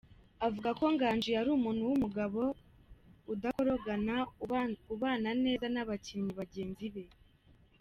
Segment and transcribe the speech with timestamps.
[0.47, 2.39] Avuga ko Gangi yari umuntu w’umugabo
[3.33, 4.15] udakorogana,
[4.93, 7.03] ubana neza n’abakinnyi bagenzi be.